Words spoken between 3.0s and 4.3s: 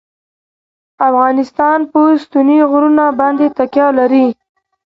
باندې تکیه لري.